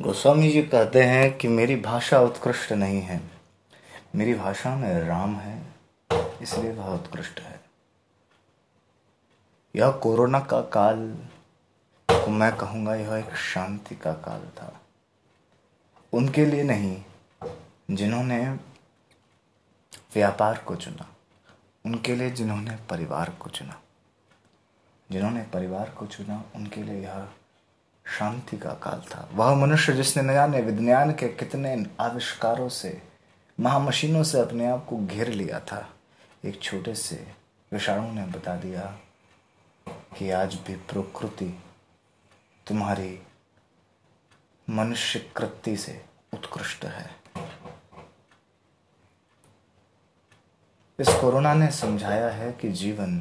[0.00, 3.20] गोस्वामी जी कहते हैं कि मेरी भाषा उत्कृष्ट नहीं है।
[4.14, 5.62] मेरी भाषा में राम है,
[6.42, 7.60] इसलिए वह उत्कृष्ट है।
[9.76, 11.18] यह कोरोना का काल
[12.10, 14.80] को मैं कहूँगा यह एक शांति का काल था।
[16.12, 17.02] उनके लिए नहीं,
[17.90, 18.50] जिन्होंने
[20.14, 21.06] व्यापार को चुना,
[21.86, 23.80] उनके लिए जिन्होंने परिवार को चुना।
[25.10, 27.28] जिन्होंने परिवार को चुना, उनके लिए यह
[28.18, 33.02] शांति का काल था। वह मनुष्य जिसने न जाने विज्ञान के कितने आविष्कारों से,
[33.60, 35.88] महामशीनों से अपने आप को घेर लिया था।
[36.44, 37.34] एक छोटे से
[37.72, 38.98] विषाणु ने बता दिया
[39.88, 41.62] कि आज भी प्रकृति
[42.66, 43.22] तुम्हारी
[44.70, 46.04] मनुष्य कृति से
[46.34, 47.10] उत्कृष्ट है।
[50.98, 53.18] इस कोरोना ने समझाया है कि जीवन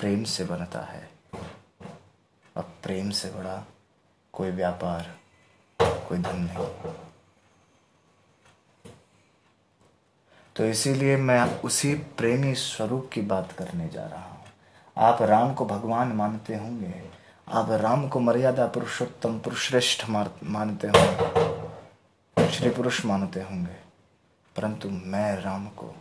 [0.00, 1.10] प्रेम से बनता है।
[2.56, 3.66] अब प्रेम से बड़ा
[4.34, 5.10] कोई व्यापार,
[5.80, 6.66] कोई धन नहीं।
[10.56, 14.44] तो इसीलिए मैं उसी प्रेमी स्वरूप की बात करने जा रहा हूँ।
[14.96, 17.02] आप राम को भगवान मानते होंगे,
[17.48, 23.74] आप राम को मर्यादा पुरुषोत्तम पुरुषश्रेष्ठ मानते होंगे, श्री पुरुष मानते होंगे,
[24.56, 25.94] परंतु मैं राम को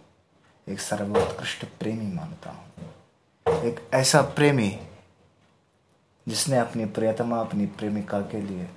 [0.67, 4.69] एक सर्वोत्कृष्ट प्रेमी मानता हूँ। एक ऐसा प्रेमी
[6.27, 8.69] जिसने अपनी प्रियतमा अपनी प्रेमिका के लिए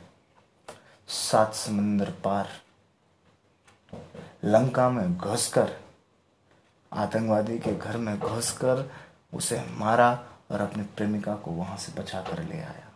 [1.09, 2.49] सात समंदर पार
[4.45, 5.81] लंका में घुसकर,
[6.93, 8.91] आतंकवादी के घर में घुसकर
[9.35, 12.89] उसे मारा और अपनी प्रेमिका को वहाँ से बचा कर ले आया।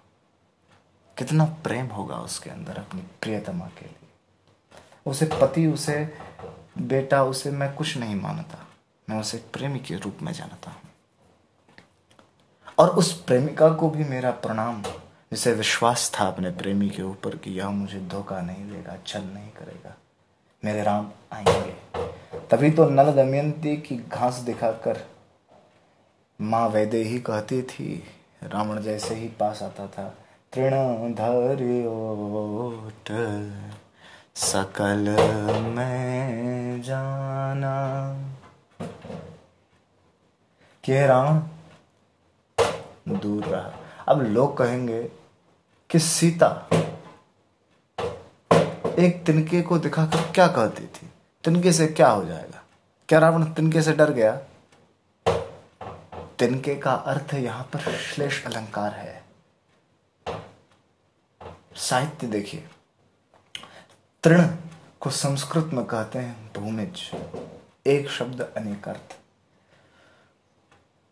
[1.18, 4.08] कितना प्रेम होगा उसके अंदर अपनी प्रियतमा के लिए।
[5.06, 6.18] उसे पति, उसे
[6.78, 8.66] बेटा, उसे मैं कुछ नहीं मानता।
[9.10, 10.89] मैं उसे प्रेमी के रूप में जानता हूँ।
[12.80, 14.82] और उस प्रेमिका को भी मेरा प्रणाम।
[15.32, 19.50] जिसे विश्वास था अपने प्रेमी के ऊपर कि यह मुझे धोखा नहीं देगा छल नहीं
[19.50, 19.96] करेगा।
[20.64, 21.76] मेरे राम आएँगे।
[22.50, 25.06] तभी तो नल दमयंती की घास दिखाकर
[26.40, 28.04] माँ वैदे ही कहती थी,
[28.42, 30.14] रावण जैसे ही पास आता था,
[30.52, 30.70] तृण
[31.14, 33.08] धरियोट
[34.34, 35.16] सकल
[35.62, 38.14] में जाना।
[40.84, 41.38] के रावण
[43.18, 43.72] दूर रहा।
[44.08, 45.02] अब लोग कहेंगे
[45.90, 46.68] कि सीता
[48.98, 51.10] एक तिनके को दिखाकर क्या कहती थी?
[51.44, 52.62] तिनके से क्या हो जाएगा?
[53.08, 54.40] क्या रावण तिनके से डर गया?
[56.38, 59.24] तिनके का अर्थ यहाँ पर श्लेष अलंकार है।
[61.76, 62.68] साहित्य देखिए।
[64.22, 64.48] तृण
[65.00, 67.10] को संस्कृत में कहते हैं भूमिज।
[67.86, 69.19] एक शब्द अनेक अर्थ।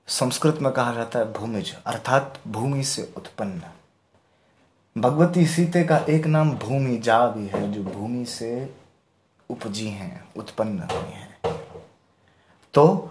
[0.09, 3.63] संस्कृत में कहा जाता है भूमिज, अर्थात भूमि से उत्पन्न।
[5.01, 8.75] भगवती सीते का एक नाम भूमि जा भी है, जो भूमि से
[9.51, 11.61] उपजी हैं, उत्पन्न हुई हैं।
[12.75, 13.11] तो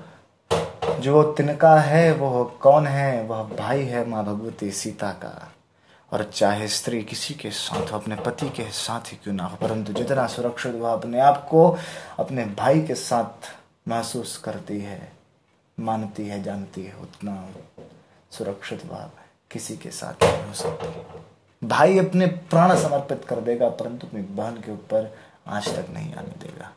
[1.00, 3.24] जो तिनका है वह कौन है?
[3.24, 5.52] वह भाई है माँ भगवती सीता का।
[6.12, 9.94] और चाहे स्त्री किसी के साथ अपने पति के साथ ही क्यों ना हो, परंतु
[9.94, 11.78] जितना सुरक्षित वह अपने आप को
[12.20, 13.54] अपने भाई के साथ
[13.88, 15.18] महसूस करती है।
[15.80, 17.50] मानती है, जानती है, उतना
[18.32, 19.10] सुरक्षित भाव
[19.52, 24.56] किसी के साथ नहीं हो सकती। भाई अपने प्राण समर्पित कर देगा, परंतु अपनी बहन
[24.56, 25.18] के ऊपर
[25.48, 26.72] आज तक नहीं आने देगा।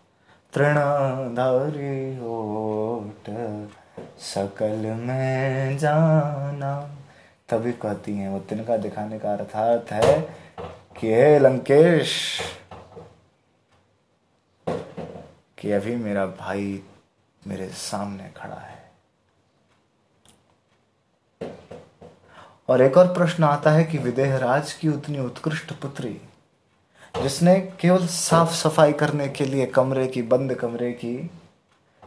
[0.53, 3.31] तृणधारी होट
[4.21, 6.97] सकल में जाना।
[7.49, 10.21] तभी कहती हैं, वो तिनका दिखाने का अर्थात है
[11.00, 12.41] कि हे लंकेश,
[15.59, 16.83] कि अभी मेरा भाई
[17.47, 18.79] मेरे सामने खड़ा है।
[22.70, 26.20] और एक और प्रश्न आता है कि विदेहराज की उतनी उत्कृष्ट पुत्री,
[27.22, 31.30] जिसने केवल साफ़ सफ़ाई करने के लिए कमरे की, बंद कमरे की,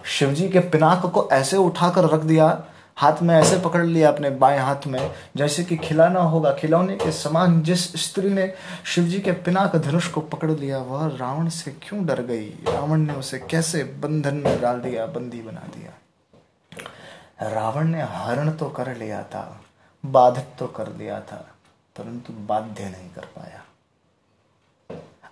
[0.05, 2.63] शिवजी के पिनाक को ऐसे उठाकर रख दिया,
[2.95, 7.11] हाथ में ऐसे पकड़ लिया अपने बाएँ हाथ में, जैसे कि खिलाना होगा खिलौने के
[7.11, 8.53] समान जिस स्त्री ने
[8.85, 12.49] शिवजी के पिनाक धनुष को पकड़ लिया, वह रावण से क्यों डर गई?
[12.49, 15.91] रावण ने उसे कैसे बंधन में डाल दिया, बंदी बना दिया?
[17.49, 19.62] रावण ने हरण तो कर लिया था।
[20.03, 21.45] बाधित तो कर दिया था,
[21.95, 23.61] परंतु बाध्य नहीं कर पाया।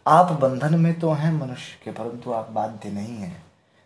[0.07, 3.43] आप बंधन में तो हैं मनुष्य के, परंतु आप बाध्य नहीं हैं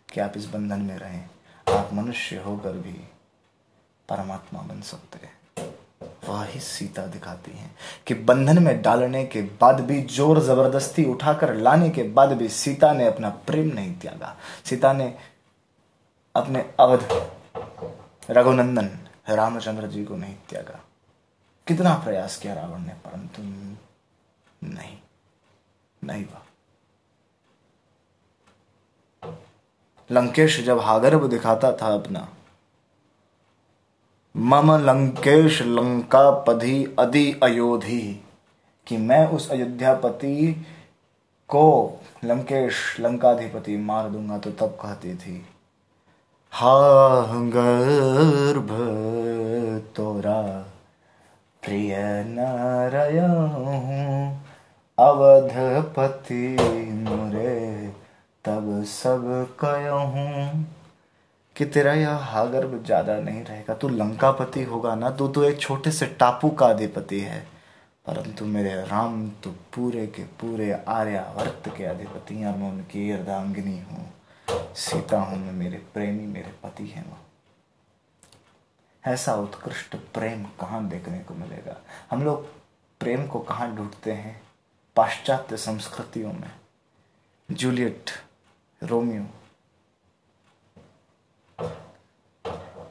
[0.09, 1.23] कि आप इस बंधन में रहें।
[1.67, 2.93] आप मनुष्य होकर भी
[4.09, 5.33] परमात्मा बन सकते हैं।
[6.27, 7.75] वह ही सीता दिखाती हैं
[8.07, 12.91] कि बंधन में डालने के बाद भी, ज़ोर ज़बरदस्ती उठाकर लाने के बाद भी सीता
[12.93, 14.35] ने अपना प्रेम नहीं त्यागा।
[14.65, 15.13] सीता ने
[16.35, 17.07] अपने अवध
[18.29, 18.89] रघुनंदन
[19.29, 20.79] रामचंद्र जी को नहीं त्यागा।
[21.67, 23.41] कितना प्रयास किया रावण ने, परंतु
[24.67, 24.97] नहीं।
[26.03, 26.41] नहीं हुआ।
[30.11, 32.29] लंकेश जब हागर्भ दिखाता था अपना,
[34.37, 38.23] मम लंकेश लंका पधि अदि अयोधि,
[38.87, 40.65] कि मैं उस अयोध्यापति
[41.49, 45.45] को लंकेश लंकाधिपति मार दूँगा तो तब कहती थी
[46.55, 46.73] हा
[49.95, 50.41] तोरा
[51.63, 51.95] प्रिय
[52.27, 53.19] नाराय
[54.97, 56.57] अवधपति
[56.91, 57.87] मुरे,
[58.45, 59.25] तब सब
[59.59, 60.65] कहूँ
[61.55, 62.09] कि तेरा यह?
[62.09, 66.65] हागर्भ ज़्यादा नहीं रहेगा। तू लंकापति होगा ना, तू तो एक छोटे से टापू का
[66.65, 67.39] अधिपति है।
[68.05, 74.14] परंतु मेरे राम तो पूरे के पूरे आर्यावर्त के अधिपति और मैं उनकी अर्धांगिनी हूँ।
[74.51, 77.17] सीता हूँ मैं मेरे प्रेमी, मेरे पति हैं वो।
[79.07, 81.81] ऐसा उत्कृष्ट प्रेम कहाँ देखने को मिलेगा?
[82.11, 82.53] हम लोग
[82.99, 84.43] प्रेम को कहाँ ढूंढते हैं?
[84.95, 86.59] पाश्चात्य संस्कृतियों में।
[87.51, 88.09] जूलियट,
[88.83, 89.27] रोमियो,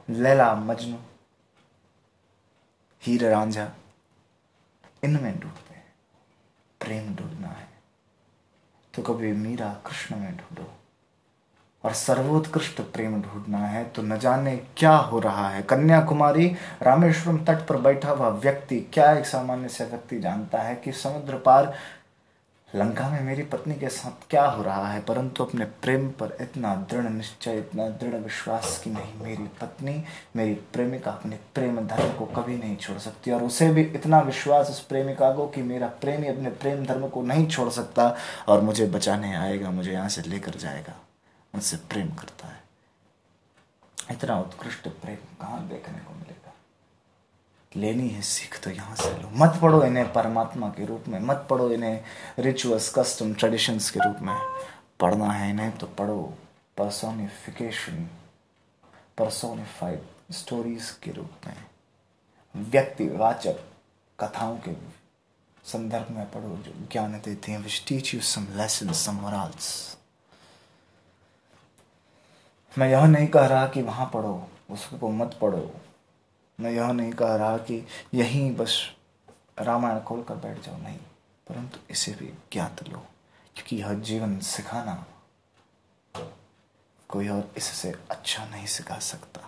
[0.09, 0.99] लैला, मजनू,
[3.01, 3.75] हीर, रांझा,
[5.03, 5.95] इनमें ढूंढते हैं।
[6.79, 7.69] प्रेम ढूंढना है।
[8.93, 10.73] तो कभी मीरा, कृष्ण में ढूंढो।
[11.85, 16.47] और सर्वोत्कृष्ट प्रेम ढूंढना है तो न जाने क्या हो रहा है। कन्याकुमारी,
[16.81, 21.37] रामेश्वरम तट पर बैठा हुआ व्यक्ति, क्या एक सामान्य से व्यक्ति जानता है कि समुद्र
[21.37, 21.73] पार
[22.75, 24.99] लंका में मेरी पत्नी के साथ क्या हो रहा है?
[25.01, 30.03] परंतु अपने प्रेम पर इतना दृढ़ निश्चय, इतना दृढ़ विश्वास कि नहीं, मेरी पत्नी,
[30.35, 34.69] मेरी प्रेमिका अपने प्रेम धर्म को कभी नहीं छोड़ सकती। और उसे भी इतना विश्वास
[34.69, 38.15] उस प्रेमिका को कि मेरा प्रेमी अपने प्रेम धर्म को नहीं छोड़ सकता
[38.47, 41.04] और मुझे बचाने आएगा, मुझे यहाँ से लेकर जाएगा।
[41.55, 42.63] मुझसे प्रेम करता है
[44.11, 46.53] इतना उत्कृष्ट प्रेम कहाँ देखने को मिलेगा
[47.71, 51.45] लेनी है सीख तो यहाँ से लो मत पढ़ो इन्हें परमात्मा के रूप में मत
[51.49, 52.03] पढ़ो इन्हें
[52.39, 54.35] रिचुअल्स कस्टम ट्रेडिशंस के रूप में
[54.99, 56.21] पढ़ना है इन्हें तो पढ़ो
[56.77, 58.07] पर्सोनिफिकेशन
[59.17, 61.65] पर्सोनिफाइड स्टोरीज के रूप में
[62.55, 63.59] व्यक्तिवाचक
[64.19, 64.73] कथाओं के
[65.63, 69.67] संदर्भ में पढ़ो जो ज्ञान देते हैं which teach you some lesson some morals
[72.77, 75.75] मैं यह नहीं कह रहा कि वहाँ पढ़ो, उसको मत पढ़ो।
[76.59, 78.95] मैं यह नहीं कह रहा कि यहीं बस
[79.59, 80.97] रामायण खोल कर बैठ जाओ, नहीं।
[81.47, 82.97] परंतु इसे भी ज्ञात लो,
[83.55, 85.05] क्योंकि यह जीवन सिखाना
[87.09, 89.41] कोई और इससे अच्छा नहीं सिखा सकता।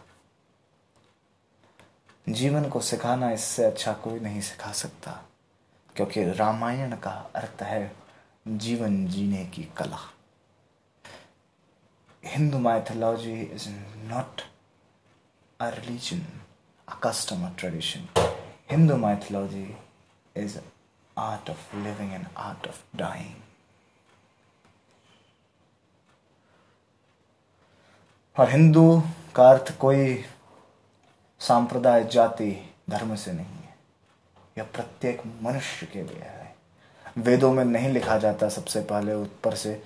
[2.29, 5.23] जीवन को सिखाना इससे अच्छा कोई नहीं सिखा सकता,
[5.95, 7.95] क्योंकि रामायण का अर्थ है
[8.47, 9.99] जीवन जीने की कला।
[12.37, 13.69] Hindu mythology is
[14.09, 14.41] not
[15.59, 16.25] a religion
[16.87, 18.07] a custom or tradition.
[18.67, 19.75] Hindu mythology
[20.35, 20.59] is
[21.17, 23.35] art of living and art of dying.
[28.35, 28.83] और हिंदू
[29.35, 30.23] का अर्थ कोई
[31.41, 32.51] सांप्रदाय जाति
[32.89, 33.75] धर्म से नहीं है
[34.57, 36.55] यह प्रत्येक मनुष्य के लिए है
[37.27, 39.81] वेदों में नहीं लिखा जाता सबसे पहले, ऊपर से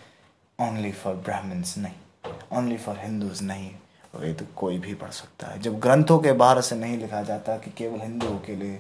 [0.60, 3.72] ओनली फॉर ब्राह्मण्स नहीं ओनली फॉर हिंदूज नहीं।
[4.16, 7.58] वेद तो कोई भी पढ़ सकता है। जब ग्रंथों के बाहर से नहीं लिखा जाता
[7.58, 8.78] कि केवल हिंदुओं के लिए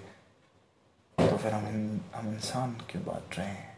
[1.18, 1.66] तो फिर हम
[2.16, 3.78] हम इंसान क्यों बांट रहे हैं?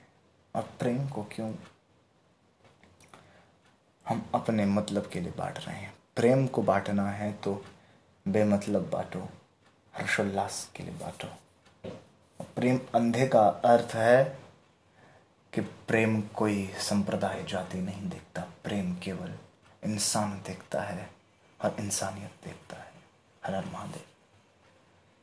[0.55, 1.53] और प्रेम को क्यों
[4.05, 5.93] हम अपने मतलब के लिए बांट रहे हैं?
[6.15, 7.63] प्रेम को बांटना है तो
[8.25, 9.27] बेमतलब बांटो,
[9.93, 11.27] हर्षोल्लास के लिए बांटो।
[12.55, 14.23] प्रेम अंधे का अर्थ है
[15.53, 19.33] कि प्रेम कोई संप्रदाय, जाति नहीं देखता। प्रेम केवल
[19.85, 21.09] इंसान देखता है
[21.59, 22.91] और इंसानियत देखता है
[23.43, 24.12] हर हर महादेव